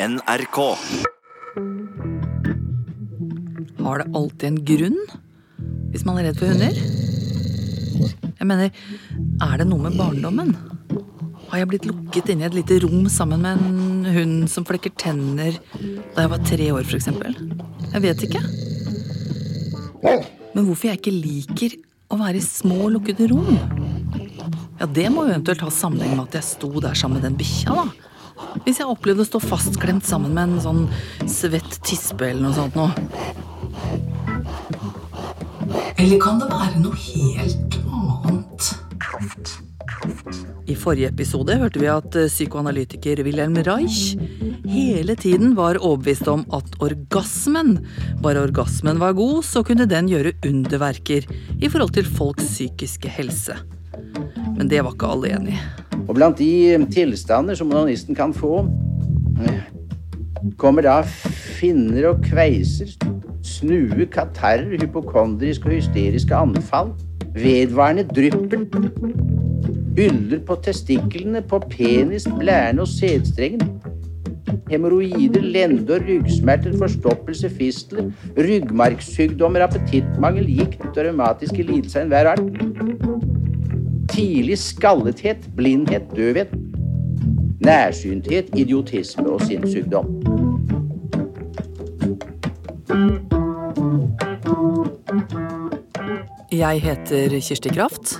[0.00, 0.58] NRK.
[3.84, 4.96] Har det alltid en grunn
[5.92, 6.78] hvis man er redd for hunder?
[8.34, 8.72] Jeg mener,
[9.44, 10.50] er det noe med barndommen?
[11.52, 14.90] Har jeg blitt lukket inne i et lite rom sammen med en hund som flekker
[14.98, 15.54] tenner
[16.16, 17.12] da jeg var tre år, f.eks.?
[17.92, 18.42] Jeg vet ikke.
[20.02, 21.76] Men hvorfor jeg ikke liker
[22.10, 23.54] å være i små, lukkede rom?
[24.80, 27.38] Ja, Det må jo eventuelt ha sammenheng med at jeg sto der sammen med den
[27.38, 28.03] bikkja, da.
[28.62, 30.84] Hvis jeg opplevde å stå fastklemt sammen med en sånn
[31.30, 32.90] svett tispe eller noe sånt noe.
[35.98, 38.74] Eller kan det være noe helt annet?
[40.64, 44.14] I forrige episode hørte vi at eh, psykoanalytiker Wilhelm Reich
[44.68, 47.76] hele tiden var overbevist om at orgasmen,
[48.24, 51.28] bare orgasmen var god, så kunne den gjøre underverker
[51.60, 53.58] i forhold til folks psykiske helse.
[54.56, 55.83] Men det var ikke alle enig i.
[56.08, 58.66] Og blant de tilstander som onanisten kan få,
[59.40, 59.60] eh,
[60.60, 62.92] kommer da finner og kveiser,
[63.42, 66.92] snue, katarrer, hypokondriske og hysteriske anfall,
[67.34, 68.66] vedvarende dryppel,
[69.94, 73.60] byller på testiklene, på penis, blærene og sædstrengen,
[74.70, 82.73] hemoroider, lende- og ryggsmerter, forstoppelse, fistler, ryggmargssykdommer, appetittmangel, gikt og revmatiske lidelser av enhver art
[84.10, 86.52] tidlig skallethet, blindhet, døvhet,
[87.64, 90.10] nærsynthet, idiotisme og sinnssykdom.
[96.54, 98.18] Jeg heter Kirsti Kraft.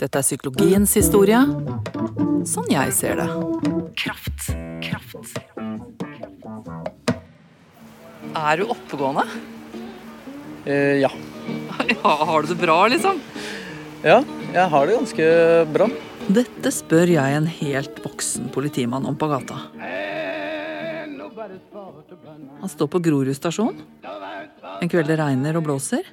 [0.00, 1.40] Dette er psykologiens historie.
[2.44, 3.28] Sånn jeg ser det.
[3.96, 4.50] Kraft,
[4.84, 5.38] kraft.
[8.34, 9.24] Er du oppegående?
[10.66, 11.12] Eh, ja.
[11.84, 13.18] Ja, har du det bra, liksom?
[14.04, 14.20] ja,
[14.54, 15.28] jeg har det ganske
[15.74, 15.88] bra.
[16.38, 19.58] Dette spør jeg en helt voksen politimann om på gata.
[22.60, 23.82] Han står på Grorud stasjon.
[24.80, 26.06] En kveld det regner og blåser.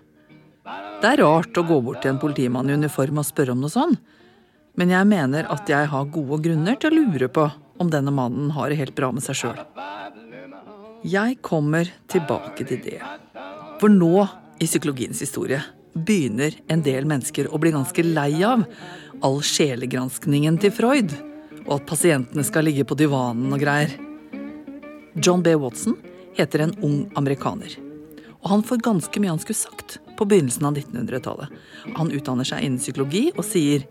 [1.01, 3.73] Det er rart å gå bort til en politimann i uniform og spørre om noe
[3.73, 3.95] sånn.
[4.77, 7.47] Men jeg mener at jeg har gode grunner til å lure på
[7.81, 9.61] om denne mannen har det helt bra med seg sjøl.
[11.07, 12.99] Jeg kommer tilbake til det.
[13.81, 14.27] For nå,
[14.61, 15.63] i psykologiens historie,
[15.93, 18.63] begynner en del mennesker å bli ganske lei av
[19.21, 21.13] all sjelegranskningen til Freud,
[21.65, 23.93] og at pasientene skal ligge på divanen og greier.
[25.19, 25.53] John B.
[25.59, 25.97] Watson
[26.37, 27.75] heter en ung amerikaner.
[28.41, 31.51] Og han får ganske mye han skulle sagt på begynnelsen av 1900-tallet.
[31.97, 33.85] Han utdanner seg innen psykologi og sier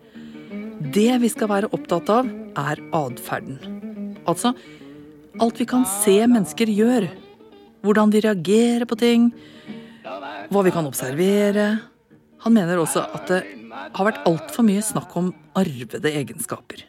[0.80, 3.60] det vi skal være opptatt av, er atferden.
[4.24, 4.54] Altså
[5.40, 7.06] alt vi kan se mennesker gjør.
[7.84, 9.30] Hvordan de reagerer på ting.
[10.50, 11.68] Hva vi kan observere.
[12.44, 13.40] Han mener også at det
[13.70, 16.86] har vært altfor mye snakk om arvede egenskaper.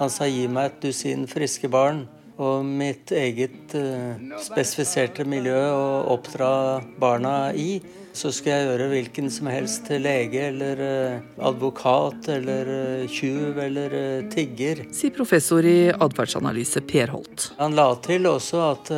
[0.00, 2.04] Han sa gi meg et dusin friske barn
[2.42, 6.52] og mitt eget eh, spesifiserte miljø å oppdra
[7.00, 7.76] barna i.
[8.12, 13.96] Så skal jeg gjøre hvilken som helst lege eller eh, advokat eller eh, tjuv eller
[14.32, 14.84] tigger.
[14.96, 17.52] Sier professor i atferdsanalyse Per Holt.
[17.60, 18.92] Han la til også at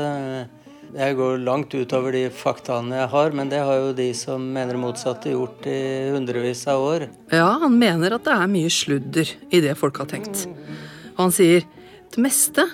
[0.94, 4.78] jeg går langt utover de faktaene jeg har, men det har jo de som mener
[4.78, 7.06] motsatte, gjort i hundrevis av år.
[7.34, 10.44] Ja, han mener at det er mye sludder i det folk har tenkt.
[11.16, 11.66] Og han sier
[12.14, 12.68] det meste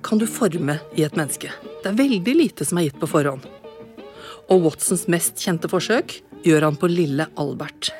[0.00, 1.52] kan du forme i et menneske.
[1.82, 3.44] Det er veldig lite som er gitt på forhånd.
[4.50, 6.16] Og Watsons mest kjente forsøk
[6.46, 7.90] gjør han på lille Albert.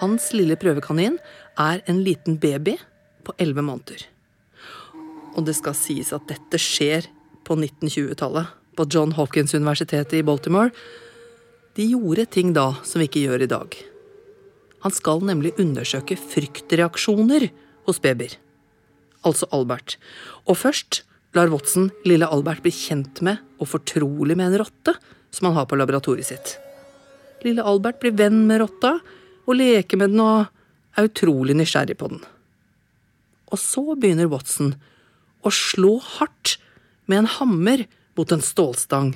[0.00, 1.20] Hans lille prøvekanin
[1.60, 2.78] er en liten baby
[3.24, 4.08] på elleve måneder.
[5.36, 7.10] Og det skal sies at dette skjer
[7.46, 10.72] på 1920-tallet, på John Hopkins-universitetet i Baltimore.
[11.76, 13.76] De gjorde ting da som vi ikke gjør i dag.
[14.84, 17.48] Han skal nemlig undersøke fryktreaksjoner
[17.88, 18.36] hos babyer.
[19.26, 19.96] Altså Albert.
[20.46, 21.02] Og først
[21.36, 24.96] lar Watson lille Albert bli kjent med og fortrolig med en rotte
[25.34, 26.56] som han har på laboratoriet sitt.
[27.44, 28.96] Lille Albert blir venn med rotta
[29.46, 30.46] og leker med den og
[30.96, 32.22] er utrolig nysgjerrig på den.
[33.52, 34.74] Og så begynner Watson
[35.46, 36.56] å slå hardt
[37.06, 37.86] med en hammer
[38.16, 39.14] mot en stålstang.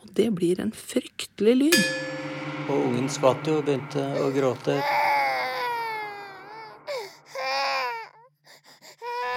[0.00, 1.78] Og det blir en fryktelig lyd.
[2.70, 4.78] Og ungen skvatt jo og begynte å gråte.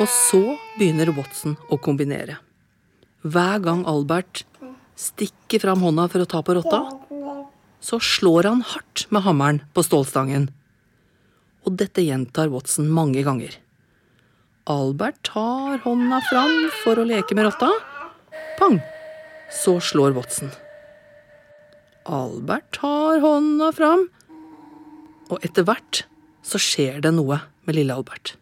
[0.02, 0.42] Og så
[0.80, 2.40] begynner Watson å kombinere.
[3.24, 4.44] Hver gang Albert
[5.00, 6.82] stikker fram hånda for å ta på rotta,
[7.84, 10.50] så slår han hardt med hammeren på stålstangen.
[11.64, 13.56] Og dette gjentar Watson mange ganger.
[14.66, 16.54] Albert tar hånda fram
[16.86, 17.68] for å leke med rotta.
[18.56, 18.78] Pang!
[19.52, 20.54] Så slår Watson.
[22.08, 24.06] Albert tar hånda fram,
[25.28, 26.06] og etter hvert
[26.48, 28.38] så skjer det noe med lille Albert.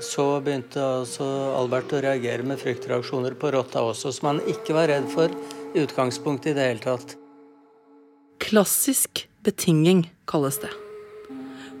[0.00, 4.88] Så begynte altså Albert å reagere med fryktreaksjoner på rotta også, som han ikke var
[4.88, 5.28] redd for
[5.76, 7.16] i utgangspunktet i det hele tatt.
[8.40, 10.72] Klassisk betinging kalles det.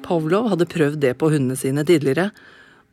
[0.04, 2.34] Pavlov hadde prøvd det på hundene sine tidligere,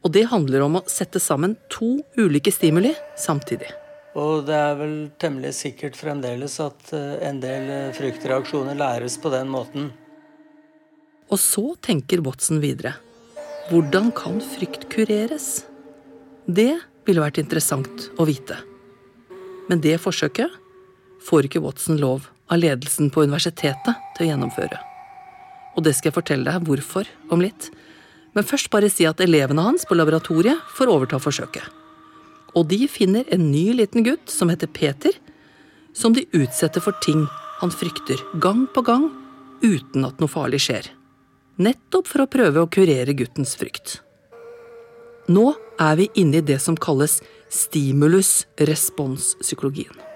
[0.06, 3.70] og det handler om å sette sammen to ulike stimuli samtidig.
[4.18, 9.30] Og det er vel temmelig sikkert fremdeles at eh, en del eh, fryktreaksjoner læres på
[9.34, 9.92] den måten.
[11.30, 12.96] Og så tenker Watson videre.
[13.68, 15.68] Hvordan kan frykt kureres?
[16.48, 16.72] Det
[17.06, 18.58] ville vært interessant å vite.
[19.68, 20.54] Men det forsøket
[21.28, 24.80] får ikke Watson lov av ledelsen på universitetet til å gjennomføre.
[25.76, 27.70] Og det skal jeg fortelle deg hvorfor om litt.
[28.38, 31.66] Men først bare si at elevene hans på laboratoriet får overta forsøket.
[32.54, 35.10] Og de finner en ny liten gutt som heter Peter,
[35.98, 37.26] som de utsetter for ting
[37.58, 39.10] han frykter gang på gang
[39.66, 40.86] uten at noe farlig skjer.
[41.58, 44.06] Nettopp for å prøve å kurere guttens frykt.
[45.34, 50.07] Nå er vi inne i det som kalles stimulus-respons-psykologien.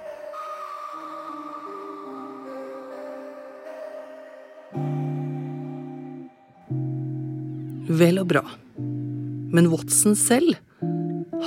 [8.02, 8.42] Vel og bra.
[9.54, 10.56] Men Watson selv,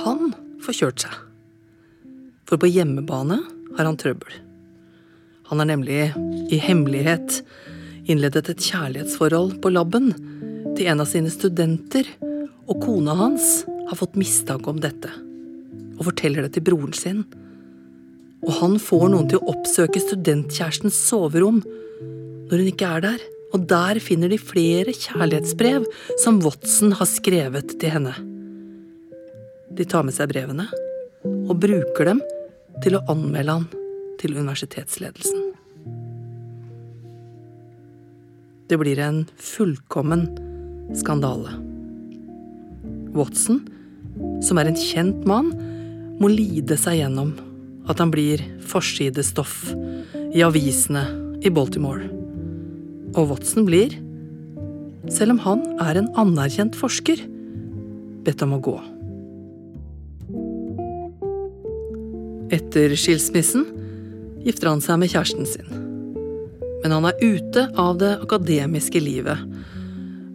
[0.05, 0.31] han
[0.63, 1.15] får kjørt seg.
[2.47, 3.41] For på hjemmebane
[3.75, 4.37] har han trøbbel.
[5.49, 5.99] Han har nemlig
[6.53, 7.41] i hemmelighet
[8.07, 10.13] innledet et kjærlighetsforhold på laben
[10.77, 12.07] til en av sine studenter,
[12.65, 15.11] og kona hans har fått mistanke om dette
[15.95, 17.21] og forteller det til broren sin.
[18.45, 21.61] Og han får noen til å oppsøke studentkjærestens soverom
[22.49, 23.21] når hun ikke er der,
[23.55, 25.85] og der finner de flere kjærlighetsbrev
[26.19, 28.11] som Watson har skrevet til henne.
[29.75, 30.67] De tar med seg brevene
[31.23, 32.19] og bruker dem
[32.83, 33.67] til å anmelde han
[34.19, 35.53] til universitetsledelsen.
[38.65, 40.27] Det blir en fullkommen
[40.97, 41.53] skandale.
[43.15, 43.61] Watson,
[44.43, 45.53] som er en kjent mann,
[46.19, 47.35] må lide seg gjennom
[47.87, 49.61] at han blir forsidestoff
[50.35, 51.05] i avisene
[51.45, 52.24] i Baltimore.
[53.15, 53.93] Og Watson blir,
[55.11, 57.21] selv om han er en anerkjent forsker,
[58.25, 58.75] bedt om å gå.
[62.55, 63.65] Etter skilsmissen
[64.45, 65.69] gifter han seg med kjæresten sin.
[66.83, 69.39] Men han er ute av det akademiske livet,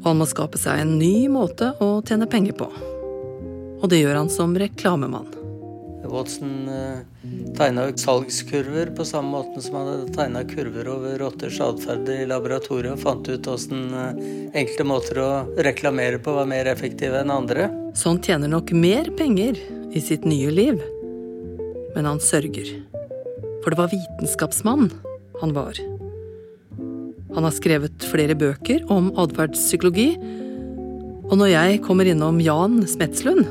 [0.00, 2.70] og han må skape seg en ny måte å tjene penger på.
[3.80, 5.39] Og det gjør han som reklamemann.
[6.08, 7.00] Watson eh,
[7.56, 12.94] tegna salgskurver på samme måte som han hadde tegna kurver over rotters atferd i laboratoriet,
[12.94, 14.22] og fant ut åssen eh,
[14.62, 15.30] enkelte måter å
[15.60, 17.68] reklamere på var mer effektive enn andre.
[17.94, 19.60] Så han tjener nok mer penger
[19.92, 20.80] i sitt nye liv.
[21.94, 22.70] Men han sørger.
[23.60, 24.90] For det var vitenskapsmann
[25.40, 25.78] han var.
[27.34, 30.14] Han har skrevet flere bøker om atferdspsykologi.
[31.30, 33.44] Og når jeg kommer innom Jan Smetslund,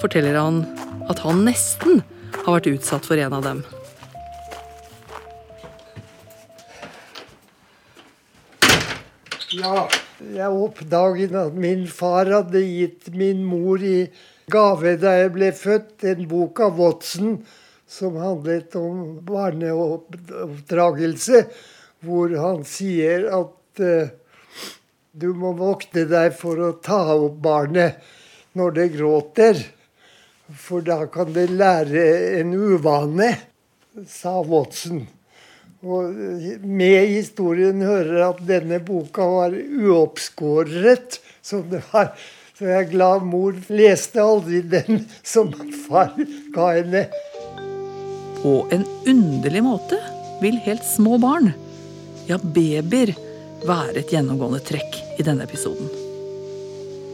[0.00, 0.62] forteller han
[1.08, 2.02] at han nesten
[2.44, 3.60] har vært utsatt for en av dem.
[9.54, 9.86] Ja,
[10.34, 14.08] jeg oppdaget at min far hadde gitt min mor i
[14.50, 17.38] gave da jeg ble født, en bok av Watson
[17.86, 21.44] som handlet om barneoppdragelse,
[22.04, 24.08] hvor han sier at uh,
[25.14, 27.94] du må vokte deg for å ta opp barnet
[28.58, 29.54] når det gråter.
[30.54, 32.04] For da kan det lære
[32.40, 33.32] en uvane,
[34.06, 35.04] sa Watson.
[35.84, 36.14] Og
[36.64, 41.18] med historien hører at denne boka var uoppskåret.
[41.44, 42.14] Var,
[42.56, 45.52] så jeg er glad mor leste aldri den som
[45.84, 46.14] far
[46.54, 47.04] ga henne.
[48.40, 49.98] På en underlig måte
[50.40, 51.52] vil helt små barn,
[52.28, 53.12] ja babyer,
[53.64, 55.88] være et gjennomgående trekk i denne episoden.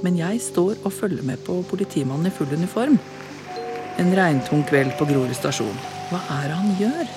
[0.02, 2.96] Men jeg står og følger med på politimannen i full uniform.
[3.98, 5.76] En regntung kveld på Grorud stasjon.
[6.10, 7.12] Hva er det han gjør?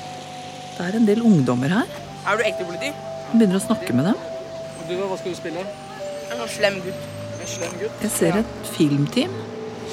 [0.74, 1.98] Det er en del ungdommer her.
[2.28, 2.92] Er du ekte politi?
[3.30, 4.22] Han begynner å snakke med dem.
[4.88, 5.64] Du, hva skal du spille?
[6.34, 7.10] En slem gutt.
[7.40, 8.04] En slem gutt?
[8.04, 9.34] Jeg ser et filmteam.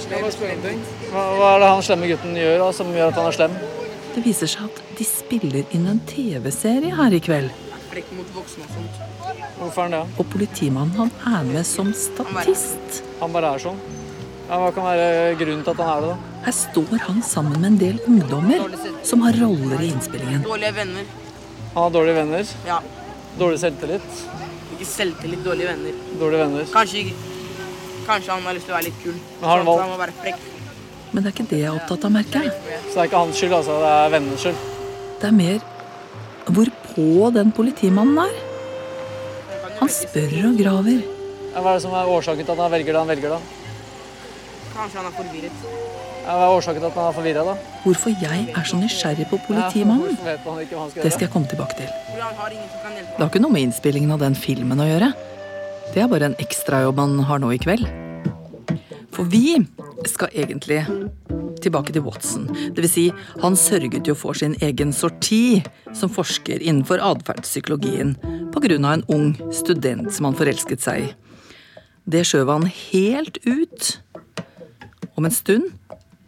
[0.00, 0.80] Spiller ting?
[1.10, 3.56] Hva, hva er det han slemme gutten gjør da, som gjør at han er slem?
[4.14, 7.52] Det viser seg at de spiller inn en TV-serie her i kveld.
[7.90, 9.00] Frekk mot voksne og sånt.
[9.58, 10.02] Hvorfor er han det?
[10.22, 13.02] Og politimannen han er med som statist.
[13.20, 13.80] Han bare er sånn.
[14.50, 16.36] Ja, hva kan være grunnen til at han er det, da?
[16.46, 18.64] Her står han sammen med en del ungdommer
[19.06, 20.42] som har roller i innspillingen.
[20.42, 21.04] Dårlige venner.
[21.74, 22.50] Han har dårlige venner.
[22.66, 22.80] Ja.
[23.38, 24.08] Dårlig selvtillit.
[24.74, 26.00] Ikke selvtillit, dårlige venner.
[26.18, 26.66] Dårlige venner.
[26.72, 27.04] Kanskje,
[28.08, 29.14] kanskje han har lyst til å være litt kul.
[29.40, 30.40] Men har han valgt- han må være frekk.
[31.12, 32.50] Men det er ikke det jeg er opptatt av, merker jeg.
[32.90, 33.78] Så det er ikke hans skyld, altså.
[33.84, 34.58] Det er vennenes skyld.
[35.20, 35.60] Det er mer
[36.50, 38.34] hvor på den politimannen er.
[39.78, 41.00] Han spør og graver.
[41.54, 43.40] Ja, hva er det som er årsaken til at han velger det han velger, da?
[44.74, 45.64] Kanskje han er forvirret.
[46.20, 47.54] Ja, Hva er årsaken til at han er forvirra, da?
[47.84, 51.88] Hvorfor jeg er så nysgjerrig på politimannen, han han det skal jeg komme tilbake til.
[52.20, 55.12] Han Det har ikke noe med innspillingen av den filmen å gjøre.
[55.94, 57.88] Det er bare en ekstrajobb man har nå i kveld.
[59.10, 59.56] For vi
[60.06, 60.84] skal egentlig
[61.60, 62.46] tilbake til Watson.
[62.48, 63.06] Det vil si,
[63.42, 65.60] han sørget jo for sin egen sorti
[65.92, 68.14] som forsker innenfor atferdspsykologien
[68.54, 68.76] pga.
[68.92, 71.12] en ung student som han forelsket seg i.
[72.06, 74.00] Det skjøv han helt ut.
[75.20, 75.72] Om en stund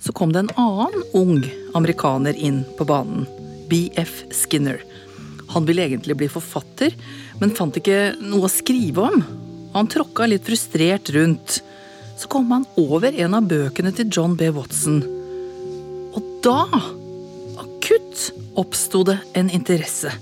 [0.01, 1.39] så kom det en annen ung
[1.75, 3.23] amerikaner inn på banen.
[3.71, 4.83] BF Skinner.
[5.55, 6.93] Han ville egentlig bli forfatter,
[7.41, 9.25] men fant ikke noe å skrive om.
[9.73, 11.63] Han tråkka litt frustrert rundt.
[12.21, 14.53] Så kom han over en av bøkene til John B.
[14.53, 15.01] Watson.
[16.13, 16.69] Og da,
[17.65, 18.29] akutt,
[18.61, 20.13] oppsto det en interesse.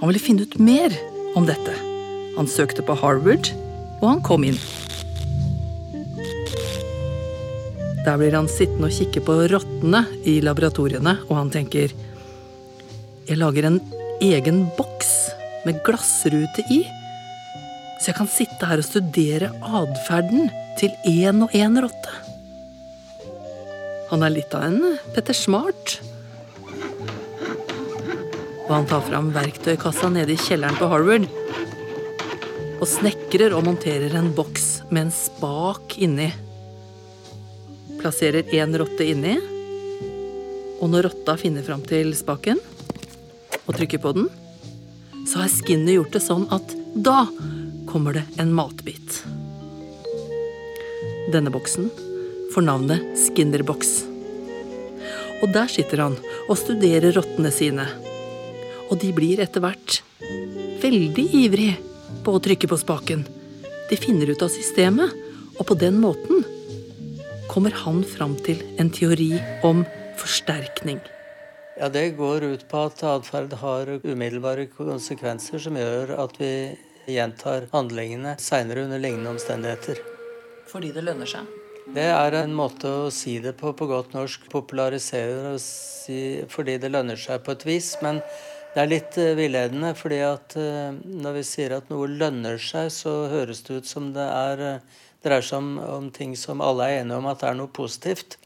[0.00, 0.98] Han ville finne ut mer
[1.38, 1.78] om dette.
[2.34, 3.54] Han søkte på Harvard,
[4.00, 4.58] og han kom inn.
[8.04, 11.92] Der blir han sittende og kikke på rottene i laboratoriene, og han tenker
[13.28, 13.78] Jeg lager en
[14.24, 15.10] egen boks
[15.66, 16.80] med glassrute i,
[18.00, 20.48] så jeg kan sitte her og studere atferden
[20.80, 22.14] til én og én rotte.
[24.10, 24.80] Han er litt av en
[25.14, 26.00] Petter Smart.
[28.64, 31.28] Og han tar fram verktøykassa nede i kjelleren på Harvard.
[32.80, 36.32] Og snekrer og monterer en boks med en spak inni.
[38.00, 39.36] Plasserer én rotte inni.
[40.80, 42.60] Og når rotta finner fram til spaken
[43.66, 44.30] og trykker på den,
[45.28, 47.26] så har Skinner gjort det sånn at da
[47.90, 49.20] kommer det en matbit.
[51.30, 51.90] Denne boksen
[52.54, 53.92] får navnet Skinnerboks.
[55.40, 56.16] Og der sitter han
[56.48, 57.84] og studerer rottene sine.
[58.88, 60.00] Og de blir etter hvert
[60.80, 61.74] veldig ivrig
[62.24, 63.26] på å trykke på spaken.
[63.90, 65.12] De finner ut av systemet,
[65.58, 66.40] og på den måten
[67.50, 69.32] kommer han fram til en teori
[69.66, 69.82] om
[70.20, 71.00] forsterkning.
[71.80, 76.52] Ja, Det går ut på at atferd har umiddelbare konsekvenser som gjør at vi
[77.10, 79.98] gjentar handlingene seinere under lignende omstendigheter.
[80.70, 81.48] Fordi det lønner seg.
[81.90, 84.46] Det er en måte å si det på på godt norsk.
[84.52, 87.96] Popularisere og si fordi det lønner seg på et vis.
[88.04, 88.22] Men
[88.74, 92.92] det er litt eh, villedende, fordi at eh, når vi sier at noe lønner seg,
[92.94, 96.86] så høres det ut som det er, eh, dreier seg om, om ting som alle
[96.86, 98.38] er enige om at er noe positivt.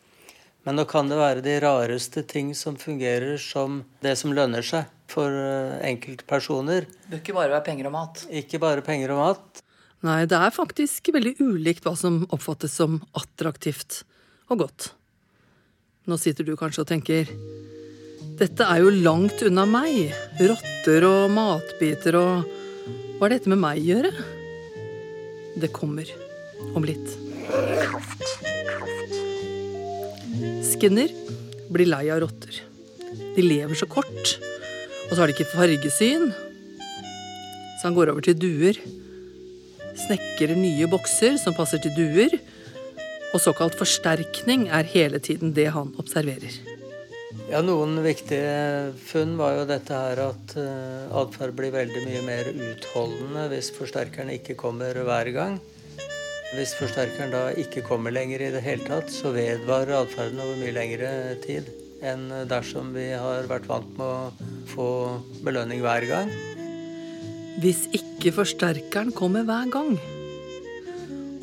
[0.65, 4.89] Men nå kan det være de rareste ting som fungerer som det som lønner seg
[5.13, 6.89] for eh, enkeltpersoner.
[6.89, 8.25] Det bør ikke bare være penger og mat.
[8.33, 9.63] Ikke bare penger og mat.
[10.05, 14.03] Nei, det er faktisk veldig ulikt hva som oppfattes som attraktivt
[14.53, 14.91] og godt.
[16.09, 17.31] Nå sitter du kanskje og tenker
[18.35, 20.11] dette er jo langt unna meg.
[20.41, 22.49] Rotter og matbiter og
[23.15, 24.11] Hva har dette med meg å gjøre?
[25.63, 26.09] Det kommer
[26.73, 27.13] om litt.
[30.73, 31.13] Skinner
[31.73, 32.65] blir lei av rotter.
[33.37, 34.37] De lever så kort,
[35.07, 36.31] og så har de ikke fargesyn.
[37.79, 38.81] Så han går over til duer
[39.99, 42.37] snekrer nye bokser som passer til duer,
[43.35, 46.61] og såkalt forsterkning er hele tiden det han observerer.
[47.51, 52.51] Ja, Noen viktige funn var jo dette her at uh, atferd blir veldig mye mer
[52.53, 55.59] utholdende hvis forsterkerne ikke kommer hver gang.
[56.55, 60.75] Hvis forsterkeren da ikke kommer lenger i det hele tatt, så vedvarer atferden over mye
[60.77, 61.11] lengre
[61.43, 61.67] tid
[62.05, 64.89] enn dersom vi har vært vant med å få
[65.47, 66.31] belønning hver gang.
[67.63, 69.97] Hvis ikke forsterkeren kommer hver gang.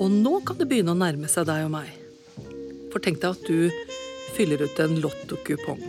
[0.02, 1.92] Og nå kan det begynne å nærme seg deg og meg.
[2.94, 5.84] For tenk deg at du fyller ut en lottokupong.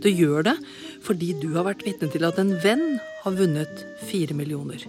[0.00, 0.56] Du gjør det
[1.04, 4.82] fordi du har vært vitne til at en venn har vunnet fire millioner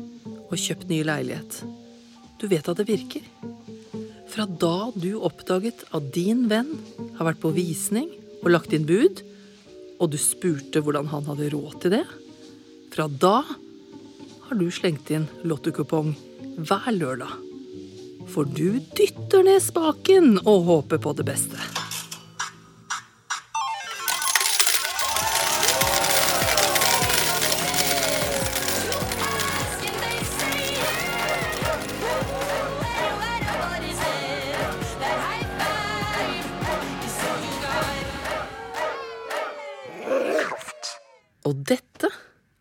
[0.49, 1.61] og kjøpt ny leilighet.
[2.39, 3.25] Du vet at det virker.
[4.29, 6.71] Fra da du oppdaget at din venn
[7.17, 8.07] har vært på visning
[8.39, 9.23] og lagt inn bud,
[9.99, 12.05] og du spurte hvordan han hadde råd til det,
[12.93, 16.13] fra da har du slengt inn lottokupong
[16.63, 17.35] hver lørdag.
[18.29, 21.78] For du dytter ned spaken og håper på det beste.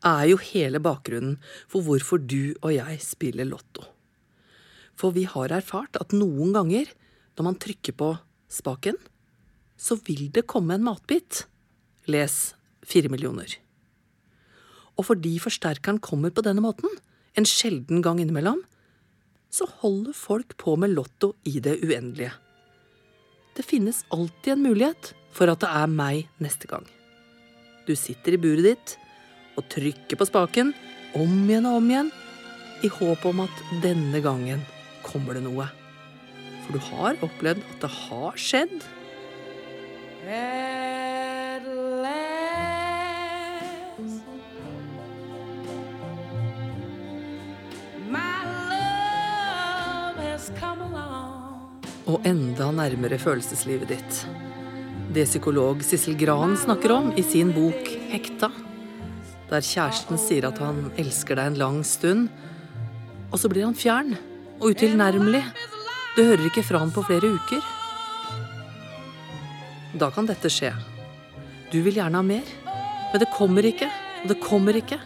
[0.09, 1.37] Er jo hele bakgrunnen
[1.71, 3.85] for hvorfor du og jeg spiller Lotto.
[4.99, 6.91] For vi har erfart at noen ganger
[7.39, 8.11] når man trykker på
[8.51, 8.97] spaken,
[9.79, 11.45] så vil det komme en matbit.
[12.11, 12.37] Les
[12.83, 13.53] fire millioner.
[14.99, 16.91] Og fordi forsterkeren kommer på denne måten,
[17.39, 18.65] en sjelden gang innimellom,
[19.55, 22.35] så holder folk på med Lotto i det uendelige.
[23.55, 26.85] Det finnes alltid en mulighet for at det er meg neste gang.
[27.87, 28.97] Du sitter i buret ditt
[29.59, 30.73] og trykke på spaken
[31.19, 32.11] om igjen og om igjen
[32.87, 34.63] i håp om at denne gangen
[35.03, 35.67] kommer det noe.
[36.65, 38.77] For du har opplevd at det har skjedd.
[40.29, 41.65] At
[42.05, 42.39] last,
[48.07, 48.37] my
[48.69, 51.39] love has come along.
[52.09, 54.23] og enda nærmere følelseslivet ditt.
[55.13, 58.68] Det psykolog Sissel Gran snakker om i sin bok 'Hekta',
[59.49, 62.29] der kjæresten sier at han elsker deg en lang stund,
[63.33, 64.15] og så blir han fjern
[64.59, 65.43] og utilnærmelig.
[66.17, 67.65] Du hører ikke fra han på flere uker.
[69.99, 70.73] Da kan dette skje.
[71.73, 72.49] Du vil gjerne ha mer,
[73.13, 73.89] men det kommer ikke,
[74.23, 75.01] og det kommer ikke.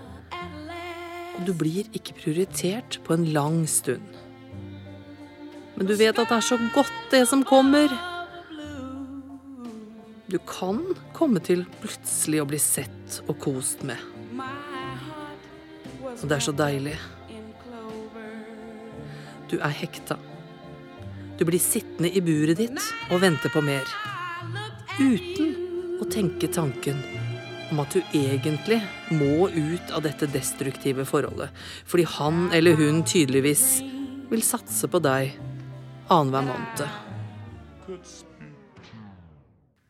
[1.39, 4.05] Og du blir ikke prioritert på en lang stund.
[5.77, 7.93] Men du vet at det er så godt, det som kommer.
[10.31, 10.83] Du kan
[11.17, 14.12] komme til plutselig å bli sett og kost med.
[16.23, 16.95] Og det er så deilig.
[19.51, 20.17] Du er hekta.
[21.39, 22.79] Du blir sittende i buret ditt
[23.11, 23.89] og vente på mer.
[25.01, 27.01] Uten å tenke tanken
[27.73, 28.79] om at du egentlig
[29.17, 31.51] må ut av dette destruktive forholdet.
[31.89, 33.83] Fordi han eller hun tydeligvis
[34.31, 35.35] vil satse på deg
[36.13, 36.87] annenhver måned.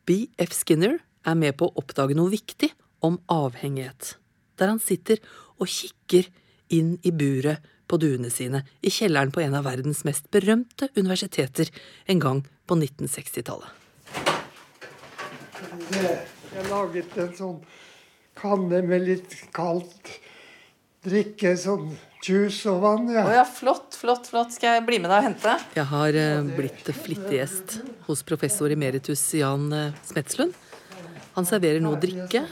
[0.07, 0.55] B.F.
[0.63, 2.71] Skinner er med på å oppdage noe viktig
[3.03, 4.15] om avhengighet,
[4.59, 5.21] der han sitter
[5.59, 6.29] og kikker
[6.73, 11.69] inn i buret på duene sine i kjelleren på en av verdens mest berømte universiteter
[12.09, 13.81] en gang på 1960-tallet.
[16.53, 17.59] Jeg laget en sånn
[18.37, 20.17] kanne med litt kaldt
[21.03, 21.91] drikke, sånn
[22.23, 23.09] juice og vann.
[23.11, 23.25] Ja.
[23.27, 23.39] Ja.
[23.41, 24.53] ja, flott, flott, flott.
[24.55, 25.55] Skal jeg bli med deg og hente?
[25.75, 30.55] Jeg har eh, blitt flittig gjest hos professor emeritus Jan eh, Smetslund.
[31.33, 32.43] Han serverer nå drikke,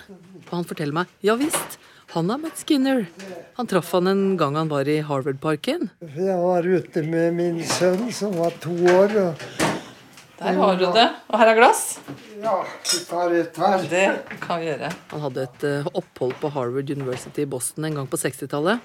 [0.49, 1.77] og han forteller meg ja visst,
[2.11, 3.05] han har møtt Skinner.
[3.57, 5.89] Han traff han en gang han var i Harvard-parken.
[6.15, 9.09] Jeg var ute med min sønn som var to år.
[9.21, 9.33] Og
[10.41, 11.07] Der har du det.
[11.29, 11.81] Og her er glass.
[12.41, 12.55] ja,
[12.91, 13.77] vi tar et her.
[13.87, 14.07] Det
[14.41, 14.89] kan vi gjøre.
[15.13, 18.79] Han hadde et eh, opphold på Harvard University i Boston en gang på 60-tallet.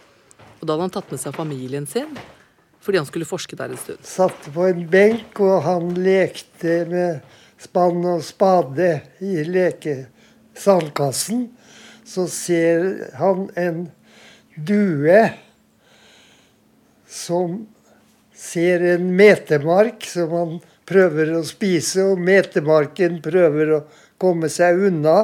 [0.61, 2.17] Og da hadde han tatt med seg familien sin
[2.87, 3.99] fordi han skulle forske der en stund.
[4.07, 7.19] Satt på en benk, og han lekte med
[7.59, 11.49] spann og spade i lekesandkassen.
[12.07, 13.87] Så ser han en
[14.57, 15.25] due
[17.11, 17.67] som
[18.37, 20.55] ser en metemark som han
[20.87, 23.83] prøver å spise, og metemarken prøver å
[24.21, 25.19] komme seg unna.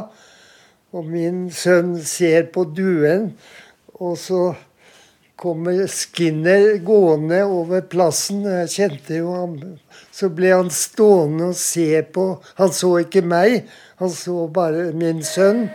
[0.93, 3.31] Og min sønn ser på duen,
[4.03, 4.43] og så
[5.43, 8.45] kommer Skinner gående over plassen.
[8.47, 9.57] Jeg kjente jo ham.
[10.15, 12.27] Så ble han stående og se på.
[12.61, 13.63] Han så ikke meg,
[14.03, 15.67] han så bare min sønn.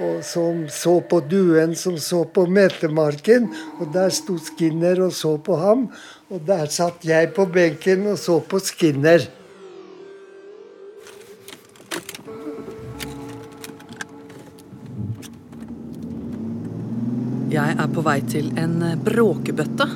[0.00, 3.50] Og som så på duen som så på metemarken.
[3.76, 5.90] Og der sto Skinner og så på ham.
[6.32, 9.28] Og der satt jeg på benken og så på Skinner.
[17.52, 19.86] Jeg er på vei til en bråkebøtte.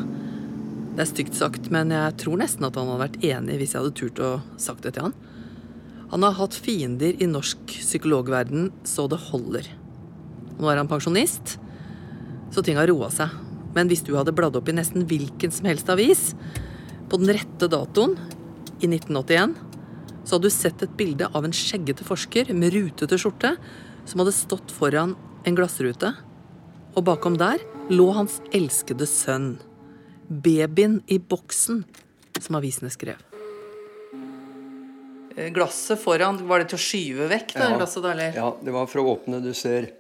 [0.93, 3.81] Det er stygt sagt, men jeg tror nesten at han hadde vært enig hvis jeg
[3.81, 4.31] hadde turt å
[4.61, 5.17] sagt det til han.
[6.13, 9.73] Han har hatt fiender i norsk psykologverden så det holder.
[10.57, 11.57] Nå er han pensjonist,
[12.55, 13.33] så ting har roa seg.
[13.77, 16.31] Men hvis du hadde bladd opp i nesten hvilken som helst avis
[17.11, 18.17] på den rette datoen,
[18.81, 19.55] i 1981,
[20.27, 23.55] så hadde du sett et bilde av en skjeggete forsker med rutete skjorte
[24.05, 25.15] som hadde stått foran
[25.47, 26.11] en glassrute
[26.97, 29.55] og bakom der lå hans elskede sønn.
[30.29, 31.85] Babyen i boksen,
[32.41, 33.21] som avisene skrev.
[35.55, 37.53] Glasset foran, var det til å skyve vekk?
[37.55, 37.77] Da, Ja.
[37.79, 38.33] glasset da, eller?
[38.35, 39.93] Ja, det var for å åpne, du ser.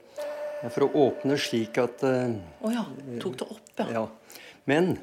[0.65, 2.33] For å åpne slik at eh,
[2.65, 2.87] oh ja.
[3.23, 3.87] Tok det opp, ja.
[3.93, 4.05] Ja.
[4.69, 4.95] Men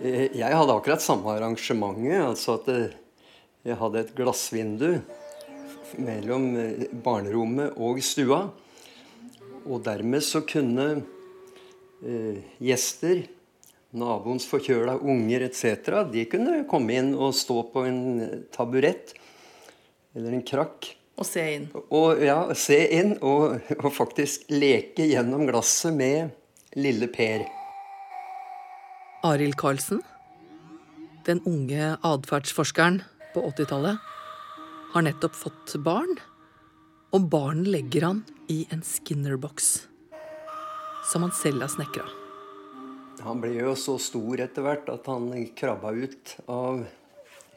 [0.00, 2.22] eh, jeg hadde akkurat samme arrangementet.
[2.24, 2.94] Altså at eh,
[3.68, 4.88] jeg hadde et glassvindu
[6.02, 6.48] mellom
[7.04, 8.46] barnerommet og stua.
[9.62, 11.04] Og dermed så kunne
[12.58, 13.20] gjester,
[13.94, 18.00] naboens forkjøla unger etc., de kunne komme inn og stå på en
[18.50, 19.12] taburett
[20.16, 20.88] eller en krakk
[21.20, 21.66] Og se inn.
[21.92, 26.32] og ja, se inn og, og faktisk leke gjennom glasset med
[26.78, 27.44] lille Per.
[29.28, 30.00] Arild Karlsen,
[31.28, 33.02] den unge atferdsforskeren
[33.34, 34.00] på 80-tallet,
[34.94, 36.16] har nettopp fått barn.
[37.12, 39.68] Og barnet legger han i en Skinner-boks.
[41.12, 42.08] Som han selv har snekra.
[43.22, 46.80] Han ble jo så stor etter hvert at han krabba ut av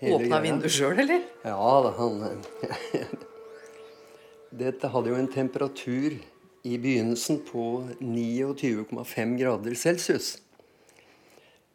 [0.02, 0.44] hele Åpna greia.
[0.44, 1.24] vinduet sjøl, eller?
[1.48, 2.20] Ja da, han
[4.56, 6.16] Dette hadde jo en temperatur
[6.66, 7.66] i begynnelsen på
[8.00, 10.38] 29,5 grader celsius.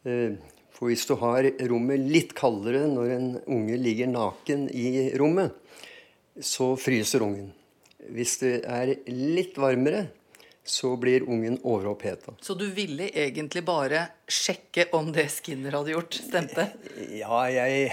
[0.04, 0.38] Eh,
[0.72, 5.52] For hvis du har rommet litt kaldere når en unge ligger naken i rommet,
[6.40, 7.50] så fryser ungen.
[8.08, 10.06] Hvis det er litt varmere,
[10.64, 12.32] så blir ungen overoppheta.
[12.40, 16.70] Så du ville egentlig bare sjekke om det Skinner hadde gjort, stemte?
[17.12, 17.92] Ja, jeg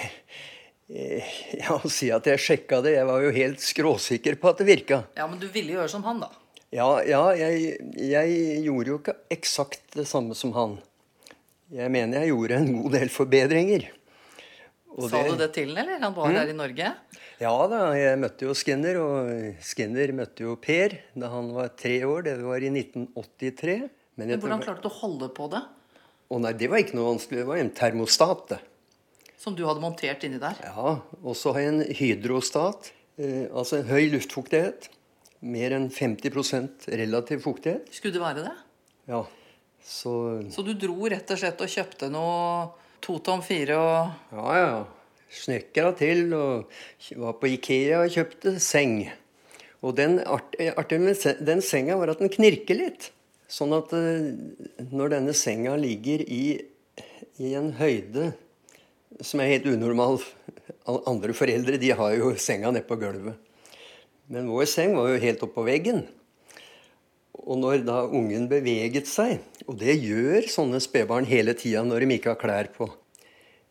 [0.90, 1.32] eh,
[1.76, 2.98] å si at jeg sjekka det.
[2.98, 5.02] Jeg var jo helt skråsikker på at det virka.
[5.20, 6.32] Ja, men du ville gjøre som han, da.
[6.76, 10.78] Ja, ja jeg, jeg gjorde jo ikke eksakt det samme som han.
[11.74, 13.88] Jeg mener jeg gjorde en god del forbedringer.
[14.98, 16.00] Og Sa du det til ham, eller?
[16.02, 16.92] Han var her i Norge?
[17.38, 22.00] Ja da, jeg møtte jo Skinner, og Skinner møtte jo Per da han var tre
[22.08, 22.24] år.
[22.26, 23.76] Det var i 1983.
[24.18, 25.62] Men Men hvordan klarte du å holde på det?
[26.28, 27.44] Å nei, det var ikke noe vanskelig.
[27.44, 28.60] Det var en termostat, det.
[29.38, 30.58] Som du hadde montert inni der?
[30.66, 34.90] Ja, og så har jeg en hydrostat, eh, altså en høy luftfuktighet.
[35.46, 37.92] Mer enn 50% relativ fuktighet.
[37.94, 38.56] Skulle det være det?
[39.08, 39.22] Ja,
[39.86, 44.56] så Så du dro rett og slett og kjøpte noe to tom fire og Ja,
[44.58, 44.86] ja.
[45.30, 46.72] Snekra til og
[47.20, 49.12] var på Ikea og kjøpte seng.
[49.84, 53.12] Og den artige med den senga var at den knirker litt.
[53.48, 54.34] Sånn at eh,
[54.90, 56.58] når denne senga ligger i,
[57.44, 58.32] i en høyde
[59.24, 60.20] som er helt unormal
[60.88, 63.36] Andre foreldre de har jo senga nede på gulvet.
[64.32, 66.06] Men vår seng var jo helt oppå veggen.
[67.36, 72.18] Og når da ungen beveget seg, og det gjør sånne spedbarn hele tida når de
[72.18, 72.88] ikke har klær på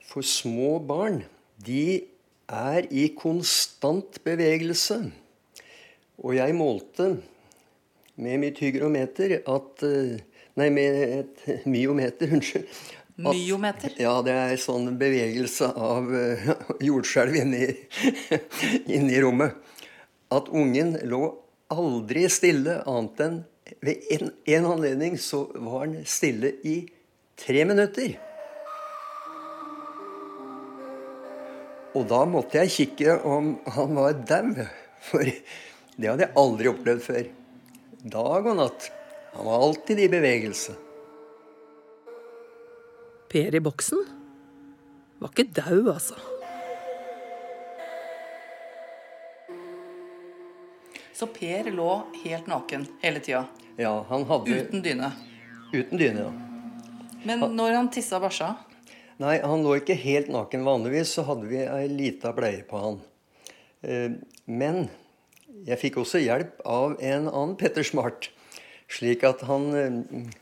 [0.06, 1.22] For små barn,
[1.56, 2.04] de
[2.52, 5.00] er i konstant bevegelse.
[6.20, 7.16] Og jeg målte
[8.16, 10.16] med mitt hygrometer at eh,
[10.56, 12.64] Nei, med et myometer, unnskyld.
[13.24, 13.94] At- Myometer?
[14.00, 16.50] Ja, det er sånn bevegelse av eh,
[16.88, 17.66] jordskjelv inni,
[18.98, 19.56] inni rommet.
[20.34, 21.22] At ungen lå
[21.72, 23.38] aldri stille annet enn
[23.82, 26.76] ved en, en anledning så var han stille i
[27.40, 28.14] tre minutter.
[31.96, 34.52] Og da måtte jeg kikke om han var dau,
[35.08, 37.28] for det hadde jeg aldri opplevd før.
[38.06, 38.90] Dag og natt.
[39.36, 40.76] Han var alltid i bevegelse.
[43.36, 43.98] Per i boksen
[45.20, 46.16] var ikke daud, altså.
[51.12, 51.88] Så Per lå
[52.22, 53.42] helt naken hele tida,
[53.76, 55.10] Ja, han hadde uten dyne.
[55.74, 56.30] Uten dyne, ja.
[57.28, 58.54] Men når han tissa og bæsja,
[59.20, 60.64] Nei, han lå ikke helt naken.
[60.64, 62.98] Vanligvis så hadde vi ei lita bleie på han.
[63.84, 64.16] Eh,
[64.48, 64.88] Men
[65.68, 68.30] jeg fikk også hjelp av en annen Petter Smart.
[68.88, 70.32] Slik at han eh,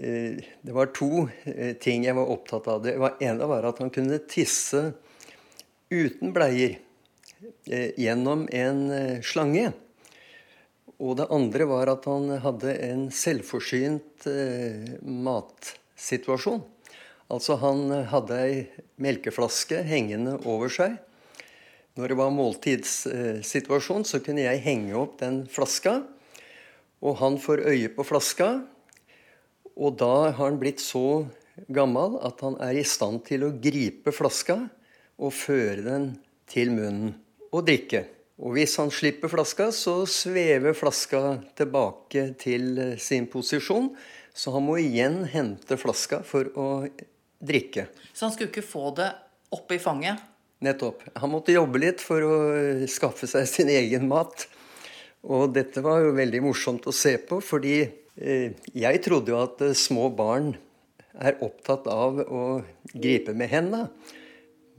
[0.00, 2.80] Det var to eh, ting jeg var opptatt av.
[2.86, 4.94] Det ene var at han kunne tisse
[5.90, 6.78] uten bleier
[7.66, 9.72] eh, gjennom en eh, slange.
[11.00, 16.62] Og det andre var at han hadde en selvforsynt eh, matsituasjon.
[17.30, 18.56] Altså han hadde ei
[19.00, 20.96] melkeflaske hengende over seg.
[21.98, 26.00] Når det var måltidssituasjon, så kunne jeg henge opp den flaska.
[27.00, 28.60] Og han får øye på flaska,
[29.80, 31.24] og da har han blitt så
[31.72, 34.58] gammel at han er i stand til å gripe flaska
[35.20, 36.10] og føre den
[36.50, 37.14] til munnen
[37.50, 38.04] og drikke.
[38.40, 41.20] Og hvis han slipper flaska, så svever flaska
[41.58, 43.90] tilbake til sin posisjon.
[44.32, 46.68] Så han må igjen hente flaska for å
[47.40, 47.88] drikke.
[48.12, 49.10] så han skulle ikke få det
[49.52, 50.20] oppe i fanget.
[50.60, 51.02] Nettopp.
[51.16, 52.36] Han måtte jobbe litt for å
[52.88, 54.44] skaffe seg sin egen mat.
[55.24, 57.82] Og dette var jo veldig morsomt å se på, fordi
[58.18, 60.54] jeg trodde jo at eh, små barn
[61.20, 62.44] er opptatt av å
[62.92, 63.88] gripe med hendene.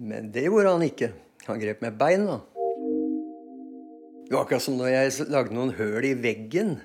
[0.02, 1.12] Men det gjorde han ikke.
[1.48, 2.40] Han grep med beina.
[4.26, 6.78] Det var akkurat som når jeg lagde noen høl i veggen.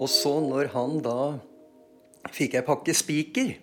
[0.00, 1.20] Og så når han da
[2.32, 3.54] fikk jeg pakke spiker.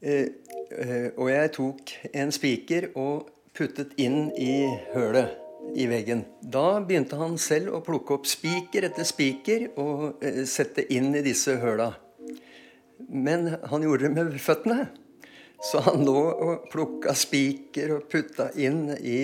[0.00, 0.28] Eh,
[0.70, 6.24] eh, og jeg tok en spiker og puttet inn i hølet i veggen.
[6.40, 11.24] Da begynte han selv å plukke opp spiker etter spiker og eh, sette inn i
[11.24, 11.90] disse høla.
[13.08, 14.86] Men han gjorde det med føttene.
[15.62, 19.20] Så han lå og plukka spiker og putta inn i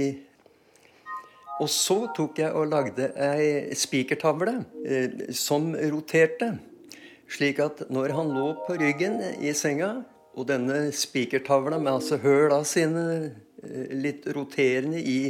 [1.61, 6.55] Og så tok jeg og lagde ei spikertavle eh, som roterte.
[7.31, 10.02] Slik at når han lå på ryggen i senga,
[10.33, 13.05] og denne spikertavla med altså høla sine
[13.62, 15.20] eh, litt roterende i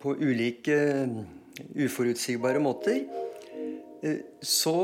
[0.00, 1.14] på ulike eh,
[1.84, 3.04] uforutsigbare måter,
[4.02, 4.76] eh, så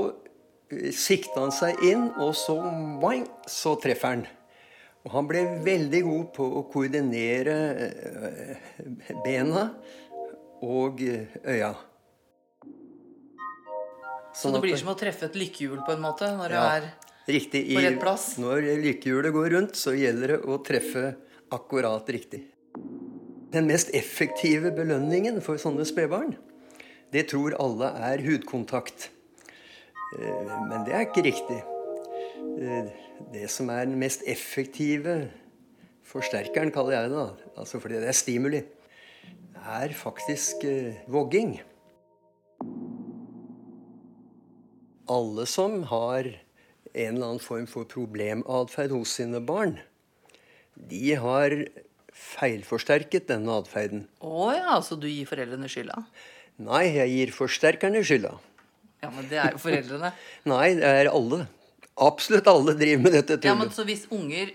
[0.71, 2.59] eh, sikta han seg inn, og så
[3.03, 4.27] boing, så treffer han.
[5.07, 7.57] Og han ble veldig god på å koordinere
[9.23, 9.69] bena
[10.67, 11.27] og øya.
[11.47, 11.75] øya.
[14.37, 16.89] Så det blir som å treffe et lykkehjul på en måte, når du er
[17.27, 17.63] Riktig.
[17.73, 18.27] på rett plass.
[18.43, 21.07] Når lykkehjulet går rundt, så gjelder det å treffe
[21.57, 22.43] akkurat riktig.
[23.53, 26.35] Den mest effektive belønningen for sånne spedbarn,
[27.15, 29.11] det tror alle er hudkontakt.
[30.19, 31.63] Eh, Men det er ikke riktig.
[32.61, 32.87] Eh,
[33.33, 35.31] Det som er den mest effektive
[36.05, 38.61] forsterkeren, kaller jeg det, da, altså fordi det er stimuli,
[39.57, 41.57] er faktisk eh, vogging.
[45.09, 49.79] Alle som har en eller annen form for problematferd hos sine barn,
[50.77, 51.57] de har
[52.17, 54.07] feilforsterket denne atferden.
[54.25, 56.03] Å ja, så du gir foreldrene skylda?
[56.67, 58.33] Nei, jeg gir forsterkerne skylda.
[59.05, 60.13] Ja, men det er jo foreldrene.
[60.53, 61.45] Nei, det er alle.
[62.07, 64.53] Absolutt alle driver med dette Ja, men så hvis unger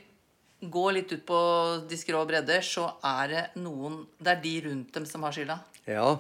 [0.62, 1.42] går litt ut på
[1.90, 5.58] de skrå bredder, så er det noen Det er de rundt dem som har skylda.
[5.90, 6.20] Ja,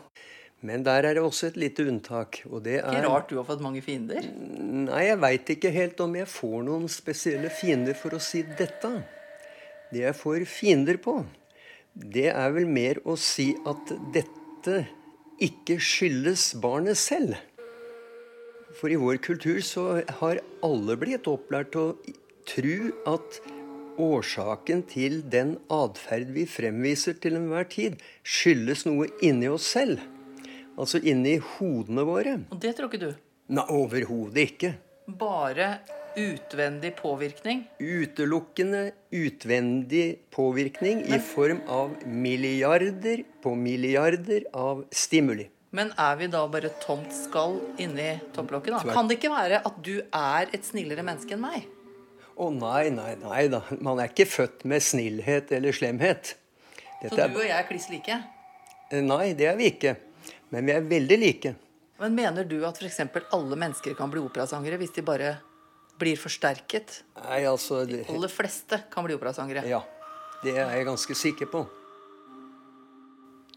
[0.66, 3.46] men der er det også et lite unntak, og det Ikke er rart du har
[3.48, 4.26] fått mange fiender.
[4.32, 8.92] Nei, jeg veit ikke helt om jeg får noen spesielle fiender for å si dette.
[9.92, 11.20] Det jeg får fiender på,
[11.92, 14.86] det er vel mer å si at dette
[15.44, 17.36] ikke skyldes barnet selv.
[18.80, 22.78] For i vår kultur så har alle blitt opplært til å tro
[23.12, 23.42] at
[24.02, 30.00] årsaken til den atferd vi fremviser til enhver tid, skyldes noe inni oss selv.
[30.80, 32.38] Altså inni hodene våre.
[32.50, 33.12] Og det tror ikke du.
[33.52, 34.72] Nei, overhodet ikke.
[35.20, 35.74] Bare
[36.16, 37.64] utvendig påvirkning.
[37.80, 45.50] Utelukkende utvendig påvirkning i form av milliarder på milliarder av stimuli.
[45.72, 48.94] Men er vi da bare tomt skall inni topplokket, da?
[48.94, 51.68] Kan det ikke være at du er et snillere menneske enn meg?
[52.36, 53.62] Å nei, nei, nei da.
[53.80, 56.36] Man er ikke født med snillhet eller slemhet.
[57.02, 58.18] Så du og jeg er kliss like?
[58.92, 59.96] er, nei, det er vi ikke.
[60.52, 61.54] Men vi er veldig like.
[62.02, 63.00] Men mener du at f.eks.
[63.32, 65.36] alle mennesker kan bli operasangere hvis de bare
[66.00, 67.02] blir forsterket?
[67.24, 69.66] Nei, altså det, De aller fleste kan bli operasangere.
[69.70, 69.84] Ja,
[70.44, 71.66] det er jeg ganske sikker på.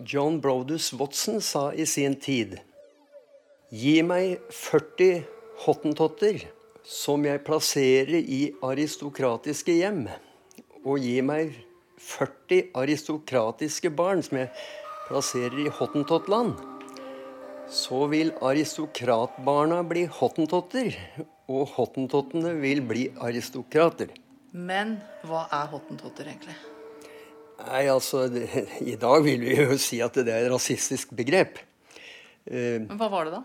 [0.02, 2.56] John Brodus Watson sa i sin tid
[3.70, 5.22] Gi meg 40
[5.64, 6.42] hottentotter
[6.84, 10.04] som jeg plasserer i aristokratiske hjem,
[10.84, 11.54] og gi meg
[12.04, 14.50] 40 aristokratiske barn som jeg
[15.08, 16.54] plasserer i hottentottland,
[17.64, 20.92] Så vil aristokratbarna bli hottentotter,
[21.50, 24.12] og hottentottene vil bli aristokrater.
[24.54, 26.54] Men hva er hottentotter egentlig?
[27.64, 28.46] Nei, altså, det,
[28.82, 31.58] I dag vil vi jo si at det er et rasistisk begrep.
[32.46, 33.44] Eh, Men hva var det, da?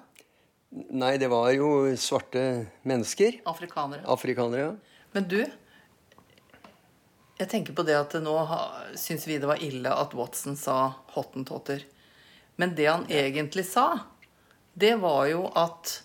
[0.94, 2.42] nei, det var jo svarte
[2.86, 3.40] mennesker.
[3.50, 4.04] Afrikanere.
[4.06, 4.68] Afrikanere.
[4.68, 5.06] ja.
[5.16, 5.40] Men du,
[7.40, 8.36] jeg tenker på det at nå
[9.00, 11.86] syns vi det var ille at Watson sa hottentotter.
[12.62, 13.88] Men det han egentlig sa,
[14.78, 16.02] det var jo at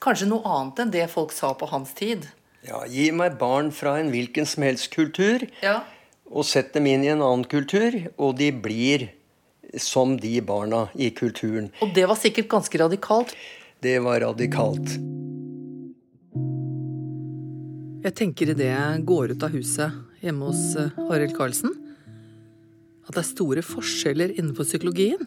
[0.00, 2.24] Kanskje noe annet enn det folk sa på hans tid.
[2.66, 5.82] Ja, Gi meg barn fra en hvilken som helst kultur, Ja,
[6.30, 9.08] og sett dem inn i en annen kultur, og de blir
[9.82, 11.70] som de barna i kulturen.
[11.82, 13.34] Og det var sikkert ganske radikalt.
[13.82, 14.94] Det var radikalt.
[18.00, 21.74] Jeg tenker idet jeg går ut av huset hjemme hos eh, Arild Karlsen,
[23.04, 25.26] at det er store forskjeller innenfor psykologien.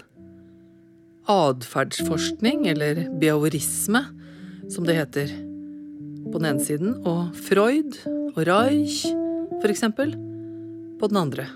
[1.29, 4.03] Atferdsforskning, eller beorisme,
[4.69, 5.31] som det heter,
[6.31, 7.99] på den ene siden, og Freud
[8.33, 9.05] og Reich,
[9.61, 10.15] for eksempel,
[10.99, 11.47] på den andre.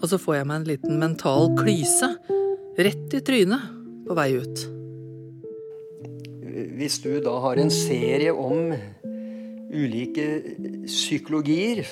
[0.00, 2.14] Og så får jeg meg en liten mental klyse
[2.80, 3.66] rett i trynet
[4.08, 4.62] på vei ut.
[6.80, 8.72] Hvis du da har en serie om
[9.70, 10.26] ulike
[10.88, 11.84] psykologier,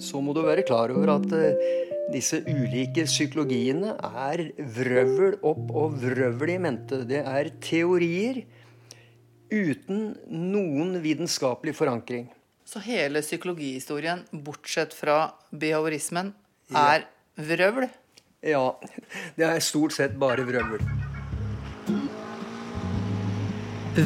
[0.00, 1.78] så må du være klar over at eh,
[2.12, 4.42] disse ulike psykologiene er
[4.76, 7.02] vrøvl opp og vrøvl i mente.
[7.08, 8.42] Det er teorier
[9.50, 12.28] uten noen vitenskapelig forankring.
[12.66, 16.34] Så hele psykologihistorien, bortsett fra behaviorismen,
[16.70, 17.88] er vrøvl?
[18.46, 18.62] Ja,
[19.36, 20.84] det er stort sett bare vrøvl.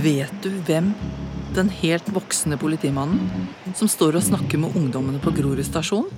[0.05, 0.95] Vet du hvem
[1.55, 6.09] den helt voksne politimannen som står og snakker med ungdommene på Grorud stasjon,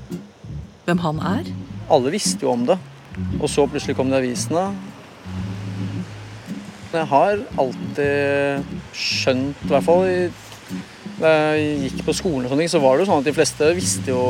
[0.86, 1.50] hvem han er?
[1.92, 2.78] Alle visste jo om det,
[3.38, 4.68] og så plutselig kom det avisene.
[6.96, 10.06] Jeg har alltid skjønt, i hvert fall
[11.16, 13.36] da jeg gikk på skolen, og sånne ting, så var det jo sånn at de
[13.36, 14.24] fleste visste jo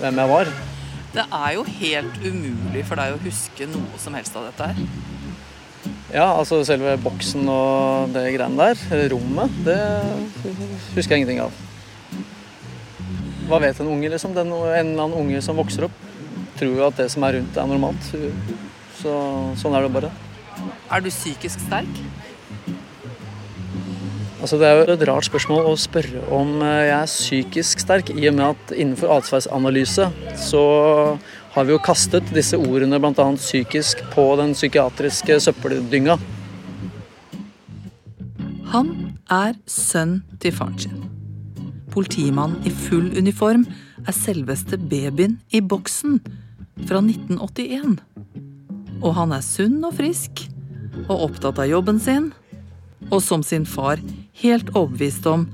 [0.00, 0.50] hvem jeg var.
[1.16, 4.80] Det er jo helt umulig for deg å huske noe som helst av dette her.
[6.14, 9.78] Ja, altså selve boksen og det greiene der, rommet, det
[10.96, 11.62] husker jeg ingenting av.
[13.46, 14.34] hva vet en unge, liksom?
[14.34, 16.05] Den, en eller annen unge som vokser opp,
[16.58, 18.12] tror jo at det som er rundt, er normalt.
[19.00, 19.16] Så
[19.60, 20.12] sånn er det bare.
[20.90, 22.00] Er du psykisk sterk?
[24.36, 28.12] Altså, det er jo et rart spørsmål å spørre om eh, jeg er psykisk sterk,
[28.12, 30.62] i og med at innenfor atferdsanalyse så
[31.56, 33.26] har vi jo kastet disse ordene bl.a.
[33.40, 36.18] psykisk på den psykiatriske søppeldynga.
[38.74, 38.92] Han
[39.32, 41.02] er sønn til faren sin.
[41.96, 43.64] Politimannen i full uniform
[44.04, 46.20] er selveste babyen i boksen
[46.84, 47.96] fra 1981.
[49.02, 50.46] Og han er sunn og frisk
[51.06, 52.30] og opptatt av jobben sin.
[53.10, 54.00] Og som sin far
[54.42, 55.46] helt overbevist om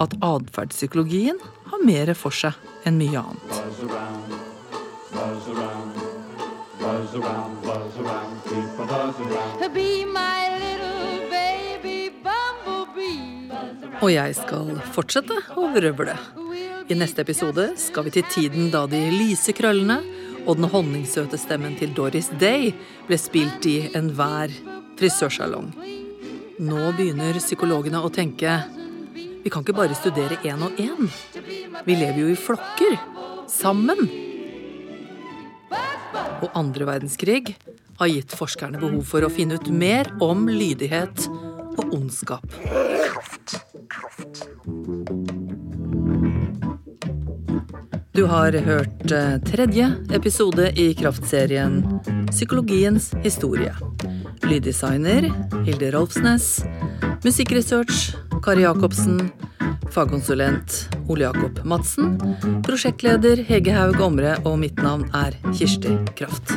[0.00, 1.40] at atferdspsykologien
[1.70, 2.56] har mer for seg
[2.88, 3.58] enn mye annet.
[14.00, 16.14] Og jeg skal fortsette å vrøvle.
[16.90, 20.00] I neste episode skal vi til tiden da de lyse krøllene
[20.46, 22.72] og den honningsøte stemmen til Doris Day
[23.08, 24.52] ble spilt i enhver
[25.00, 25.72] frisørsalong.
[26.60, 28.58] Nå begynner psykologene å tenke
[29.40, 31.08] vi kan ikke bare studere én og én.
[31.86, 32.98] Vi lever jo i flokker.
[33.48, 34.04] Sammen.
[36.40, 37.56] Og andre verdenskrig
[38.00, 41.26] har gitt forskerne behov for å finne ut mer om lydighet
[41.80, 42.44] og ondskap.
[48.20, 51.78] Du har hørt eh, tredje episode i kraftserien
[52.28, 53.72] Psykologiens historie.
[54.42, 55.30] Lyddesigner
[55.64, 56.50] Hilde Rolfsnes.
[57.24, 58.12] Musikkresearch
[58.44, 59.30] Kari Jacobsen.
[59.90, 62.20] Fagkonsulent Ole Jakob Madsen.
[62.66, 66.52] Prosjektleder Hege Haug Omre, og mitt navn er Kirsti Kraft.